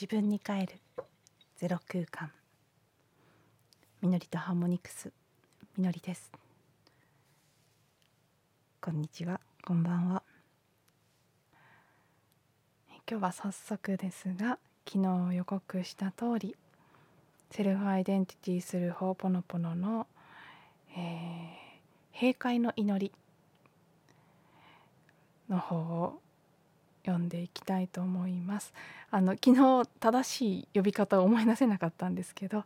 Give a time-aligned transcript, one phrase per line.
[0.00, 0.68] 自分に帰る。
[1.56, 2.30] ゼロ空間。
[4.00, 5.10] みのりとハーモニクス。
[5.76, 6.30] みのりです。
[8.80, 9.40] こんにちは。
[9.66, 10.22] こんばんは。
[13.10, 16.54] 今日は早速ですが昨日予告した通り
[17.50, 20.06] セルフアイデンティティするホーポノポノの、
[20.96, 23.12] えー、閉会の祈り
[25.48, 26.20] の方を
[27.08, 28.74] 読んでいきたいと思います。
[29.10, 32.64] あの昨日正しい呼び方を思い出せなかったんですけど、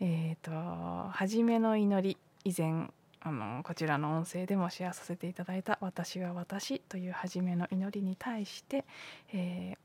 [0.00, 2.88] えっ、ー、と初めの祈り以前
[3.20, 8.84] あのこちらの音声でもシェアさせていただいた「私は私」という初めの祈りに対して、
[9.32, 9.76] えー、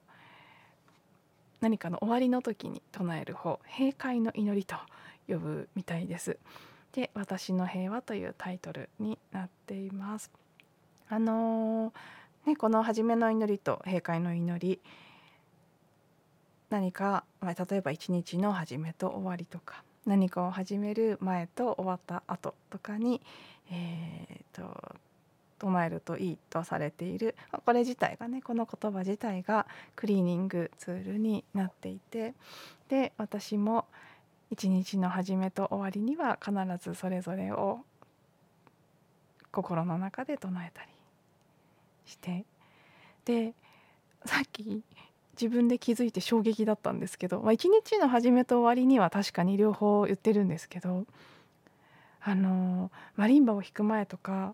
[1.61, 4.75] 何かの終わりの時に唱える方「閉会の祈り」と
[5.27, 6.37] 呼ぶみたいです。
[6.91, 10.29] で「私の平和」というタイトルになっています。
[11.09, 11.93] あのー
[12.45, 14.79] ね、この初めの祈りと閉会の祈り
[16.71, 23.21] 何か、まあ、例えば一日の始めと終わりとか何かを始める前と終わった後とかに、
[23.69, 24.95] えーと、
[25.59, 32.33] 唱えるといいとされているこれ自体がねこの言葉自体がクリーニングツールになっていて
[32.89, 33.85] で私も
[34.49, 37.81] 一日の始めと終わりには必ずそれぞれを
[39.51, 40.89] 心の中で唱えたり
[42.05, 42.45] して。
[43.25, 43.53] で
[44.25, 44.83] さっき
[45.41, 51.05] 自分で気づいて衝撃だったんですけど、まあ、一日の始めと終わりには確かに両方言ってるんですけど
[52.21, 54.53] あのマリンバを弾く前とか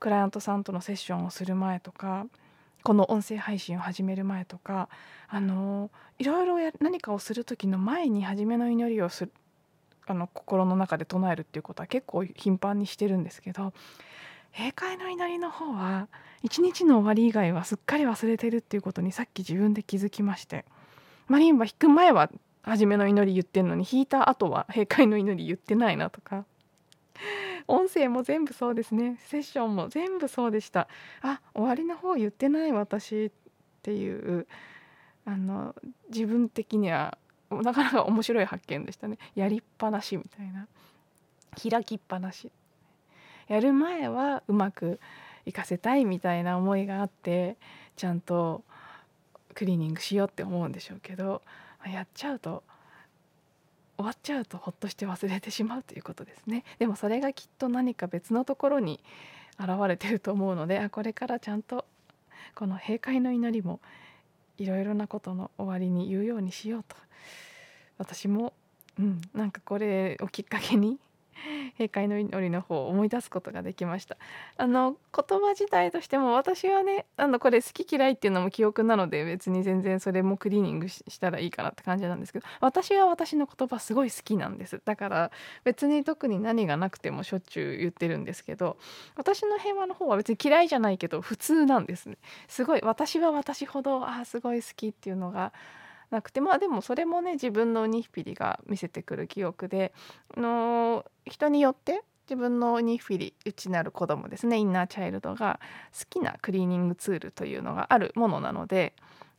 [0.00, 2.26] クライアントさんとのセッションをする前とか
[2.82, 4.88] この音声配信を始める前とか
[5.28, 9.32] あのいろいろや何かをする時の前に初めの祈りをする
[10.06, 13.72] あの心の中で唱えるっていうことは結構頻繁にしてるんですけど
[14.56, 16.08] 閉会の祈りの方は
[16.42, 20.64] 一日の終わり以外はすっかり忘れてるっていうことにさっき自分で気づきまして。
[21.28, 22.30] マリンバ弾く前は
[22.62, 26.44] 初めの祈り言ってんのに弾いた後は閉会の祈り言ってないなとか。
[27.68, 29.18] 音声も全部そうですね。
[29.26, 30.88] セッションも全部そうでした。
[31.20, 33.30] あ終わりの方言ってない私っ
[33.82, 34.46] ていう
[35.24, 35.74] あの
[36.08, 37.18] 自分的には
[37.50, 39.18] なかなか面白い発見でしたね。
[39.34, 40.66] やりっぱなしみたいな。
[41.70, 42.50] 開きっぱなし。
[43.48, 45.00] やる前はうまく
[45.44, 47.56] いかせたいみたいな思いがあって
[47.96, 48.64] ちゃんと
[49.54, 51.42] クリーニングしようって思うんでしょうけど
[51.86, 52.64] やっちゃうと
[53.96, 56.64] 終わっちゃうとほっとして忘れてしまうということですね。
[56.78, 59.00] でもそれがきっと何か別のところに
[59.58, 61.86] 現れてると思うのであこれからちゃんと
[62.54, 63.80] この閉会の祈りも
[64.58, 66.96] いろいろなことの終わりに言うようにしようと。
[67.98, 68.52] 私も、
[68.98, 70.98] うん、なんかこれをきっかけに
[71.78, 74.16] 閉会の祈りの方を思い出すことができました。
[74.56, 84.80] あの言葉自体としても私はねあのこれ好き嫌いっていうのも記憶なので別に全然それもクリーニングしたらいいかなって感じなんですけど私は私の言葉すごい好きなんです。
[84.84, 85.30] だから
[85.64, 88.76] 別に特に何がなくてもしょっちゅう言ってるんですけど
[89.16, 92.16] 私の平和の方は別に嫌いじゃないけど普通なんですね。
[92.48, 95.52] すごい私は私ほどあすごい好きっていうのが
[96.10, 99.92] なくてまあでもそれもね自分のニヒピリが見せてくる記憶で
[100.36, 105.60] の人によって自分のニフィリ内なる子供ですねインナーチャイルドが
[105.96, 108.94] 好きなクリーニングツールというのがあるものなので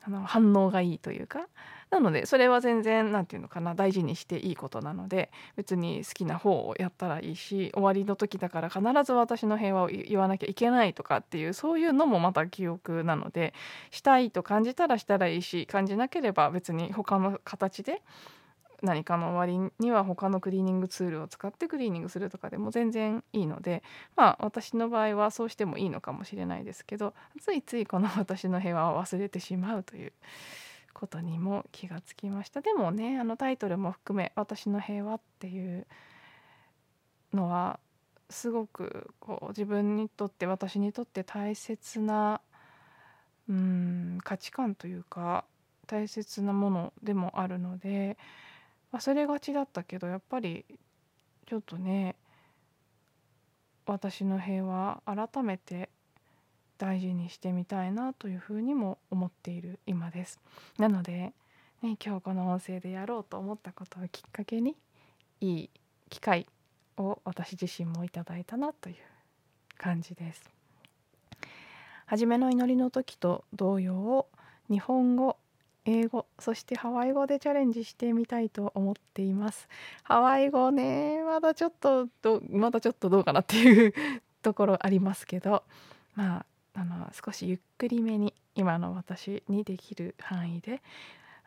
[0.07, 1.47] あの反応がいいというか。
[1.89, 13.53] なのでそれは全然何て言うのかな大事にしていいことなので別に好きな方をやったらいいし終わりの時だから必ず私の平和を言わなきゃいけないとかっていうそういうのもまた記憶なので
[13.89, 18.01] したいと感じたらしたらいいし感じなければ別に他の形で
[18.81, 23.81] 何かの終わりには他のクリーニングツールを使ってクリーニングするとかでも全然いいので
[24.15, 30.13] まあ私の場合はそうしてもいいのかもしれないですけどついついこの私の平和を忘れてしまうという
[30.93, 35.87] ことにも気がつきましたでもねあのタイトルも含め「私の平和」っていう
[37.33, 37.79] のは
[38.29, 42.41] すごくこう自分にとって私にとって大切な
[43.49, 45.45] うん価値観というか
[45.87, 48.17] 大切なものでもあるので
[48.93, 50.65] 忘れがちだったけどやっぱり
[51.45, 52.15] ちょっとね
[53.85, 55.89] 私の平和改めて
[56.77, 60.39] 大事にしてみたいなというふうにも思っている今です。
[60.77, 61.33] なので、
[61.81, 64.75] ね、今日この音声でやろうと思ったことをきっかけに
[65.41, 65.69] いい
[66.09, 66.45] 機会
[66.97, 68.95] を私自身もいただいたなという
[69.77, 70.49] 感じです。
[72.05, 74.27] 初めの祈りの時と同様
[74.69, 75.37] 日本語
[75.87, 79.67] 英語そしてハワイ語でチャレンジしてみたいと思っています。
[80.03, 82.07] ハワイ語ねまだちょっと
[82.49, 83.93] まだちょっとどうかなっていう
[84.43, 85.63] ところありますけど。
[86.15, 86.45] まあ
[86.79, 90.83] あの少しゆっくりめに今の私にできる範囲で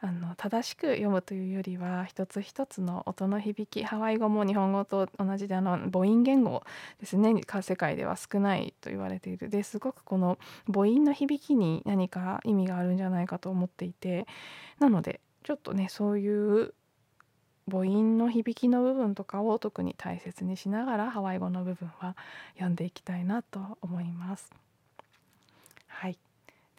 [0.02, 6.62] あの正しく読むというよりは一つ一つの音の響きハワイ語も日本語と同じであの母音言語
[7.00, 7.34] ですね。
[7.60, 9.50] 世界では少ないと言われている。
[9.50, 10.38] ですごくこの
[10.72, 14.26] 母音の響きに何か意味があるんじゃないかと思っていて。
[14.78, 16.74] なのでちょっとねそういう
[17.70, 22.16] 母音の響きの部分とかを特に大切にしながらハワイ語の部分は
[22.54, 24.50] 読んでいきたいなと思います。
[25.86, 26.18] はい、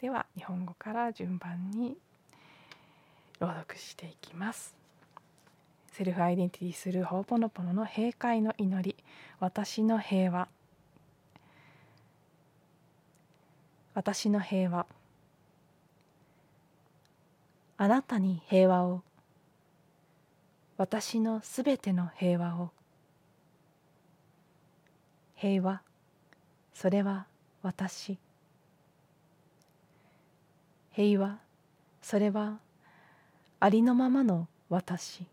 [0.00, 1.96] では日本語から順番に。
[3.42, 4.76] 朗読していきます。
[5.90, 8.94] セルフアイデンティティするホーポノポノの閉会の祈り。
[9.40, 10.46] 私の平和。
[13.94, 14.86] 私の平和。
[17.78, 19.02] あなたに平和を。
[20.76, 22.70] 私のすべての平和を。
[25.34, 25.82] 平和。
[26.74, 27.26] それは
[27.62, 28.18] 私。
[30.92, 31.38] 平和。
[32.00, 32.61] それは
[33.62, 35.24] ありのままの私。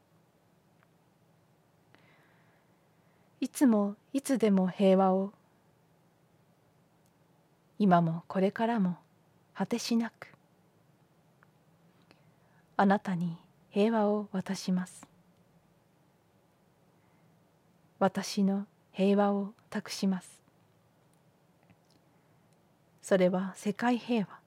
[3.42, 5.34] いつもいつでも平和を。
[7.80, 8.98] 今もこれからも
[9.56, 10.28] 果てしなく。
[12.78, 13.36] あなたに
[13.72, 15.08] 平和を渡します。
[17.98, 20.40] 私の平和を託します。
[23.02, 24.40] それは世界平和。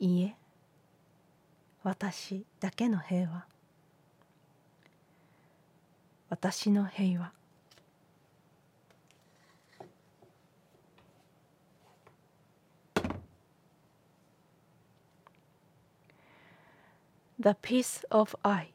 [0.00, 0.34] いいえ。
[1.83, 3.45] 私だけの平和
[6.29, 7.31] 私の平和
[17.41, 18.67] The peace of I.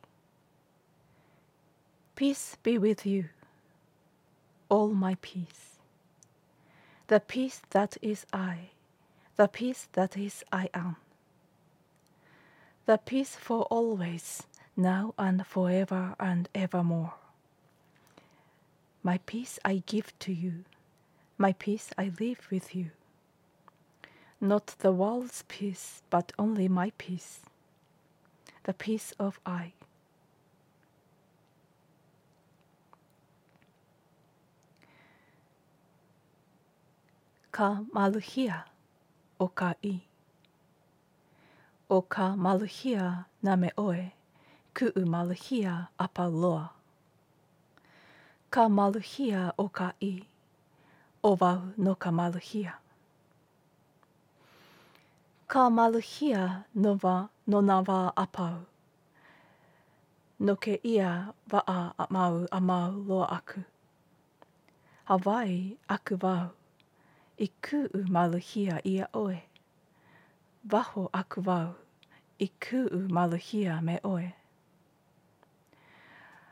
[2.17, 3.29] Peace be with you,
[4.71, 5.79] all my peace.
[7.09, 8.71] The peace that is I,
[9.37, 10.97] the peace that is I am.
[12.90, 17.14] the peace for always, now and forever and evermore.
[19.04, 20.64] My peace I give to you,
[21.38, 22.90] my peace I leave with you.
[24.42, 27.42] Not the world's peace, but only my peace,
[28.64, 29.74] the peace of I.
[37.52, 38.64] Ka maluhia
[39.40, 40.09] o ka i.
[41.90, 44.14] o ka maluhia na me oe,
[44.78, 46.70] ku u maluhia apa loa.
[48.54, 50.22] Ka maluhia o ka i,
[51.24, 51.34] o
[51.78, 52.74] no ka maluhia.
[55.48, 58.70] Ka maluhia no wa no na wā apau.
[60.40, 63.66] No ke ia wa a mau a mau loa aku.
[65.10, 66.54] Hawaii aku wau,
[67.42, 67.50] i
[67.98, 69.49] u maluhia ia oe.
[70.70, 71.76] バホアクバウ
[72.38, 74.36] イクウマルヒアメオエ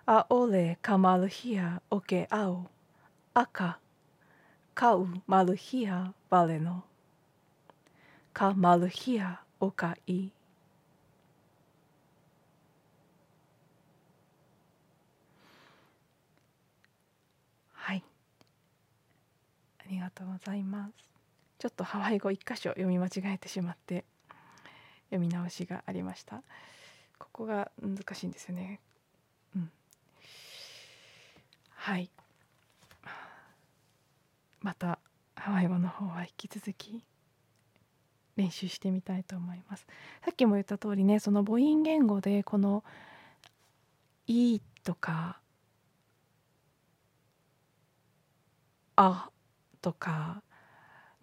[0.08, 2.66] アオレカマルヒアオケアオ
[3.36, 3.78] アカ
[4.74, 6.84] カウマルヒアバレノ
[8.34, 10.32] カマルヒアオカイ
[17.74, 18.04] はい
[19.78, 21.17] ありがとうございます
[21.60, 24.06] ちょっとハワイ語一箇所読み間違えてしまって
[25.10, 26.44] 読み直しがありました。
[27.18, 28.80] ここが難しいんですよね。
[29.56, 29.72] うん。
[31.72, 32.10] はい。
[34.62, 35.00] また
[35.36, 37.04] ハワイ語の方は引き続き
[38.36, 39.88] 練習してみたいと思います。
[40.24, 42.84] さっきも言った通りねその母音言語でこの
[44.28, 45.40] 「いい」とか
[48.96, 49.30] 「あ」
[49.82, 50.44] とか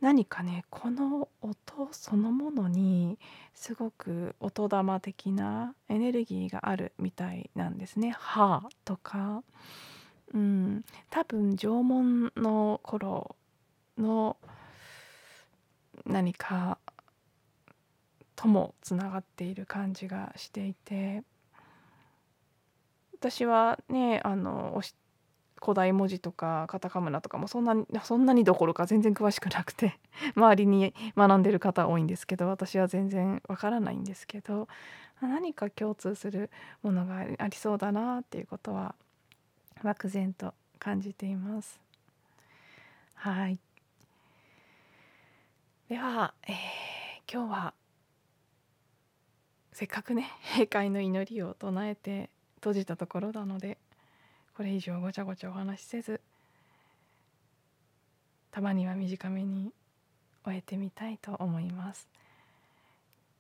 [0.05, 3.19] 何かねこの音そのものに
[3.55, 8.15] すごく音玉的なエネルギーがあるみたいなんですね。
[8.19, 9.43] はあとか、
[10.35, 13.35] うん、多分縄文の頃
[13.97, 14.37] の
[16.05, 16.77] 何か
[18.37, 21.23] ともつながっている感じがしていて。
[23.19, 24.83] 私はねあの
[25.65, 29.99] 古代文字とかカタカムナとかもそんなにそんなにどころか全然詳しくなくて
[30.37, 34.69] 周りに学んでる方多いんですけど私は全然わからないんですけど
[35.23, 36.51] 何か共通する
[36.83, 38.95] ものがありそうだなっていうことは
[39.83, 41.81] 漠然と感じています。
[43.15, 43.59] はい
[45.89, 47.75] では、えー、今日は
[49.73, 53.79] せっかくね 閉会の祈りを唱えて閉じたところなので
[54.57, 56.21] これ以上ごちゃごちゃお話しせず
[58.53, 59.73] たまには短めに
[60.45, 62.09] 終えてみたいと思います。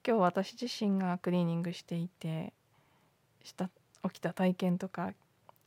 [0.06, 2.52] 今日私自身がクリーニングしていて
[3.44, 3.70] した
[4.02, 5.14] 起きた体験とか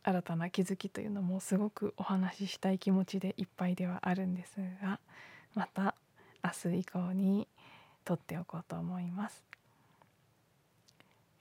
[0.03, 4.99] 新たな気づきというのもすごくお話ししたい気持ちでいっぱいではあるんですが
[5.55, 5.95] また
[6.43, 7.47] 明日以降に
[8.05, 9.56] 撮っておこうと思います。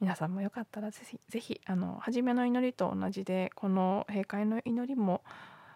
[0.00, 5.22] 皆さんもよかったらぜひぜひあの初めの祈りと同じでこの閉会の祈りも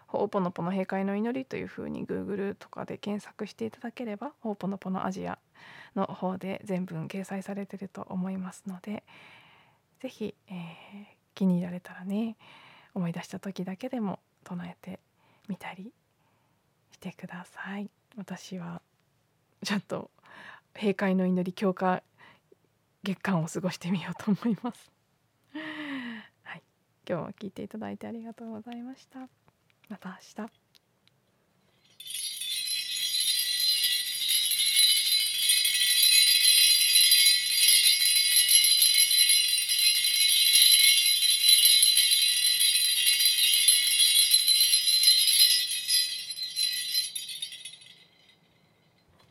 [0.07, 5.39] ホーポノポノ閉会の祈りというふうに Google とかで検索していただければホーポノポノアジア
[5.95, 9.03] の方で全文掲載されてると思いますので
[10.01, 10.55] ぜひ、えー、
[11.33, 12.35] 気に入られたらね
[12.93, 14.99] 思い出した時だけでも唱えて
[15.47, 15.93] みたり
[16.91, 17.89] してください。
[18.17, 18.81] 私は
[19.63, 20.11] ちょっと
[20.75, 22.03] 閉会の祈り強化
[23.03, 24.91] 月間を過ごしてみようと思います。
[26.43, 26.63] はい。
[27.07, 29.19] 今日は聞いていただいてありがとうございました。
[29.89, 30.60] また明日。